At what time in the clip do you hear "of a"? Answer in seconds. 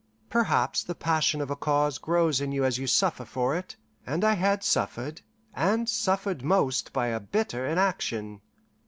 1.41-1.55